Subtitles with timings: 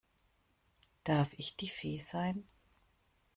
[1.03, 2.47] Darf ich die Fee sein?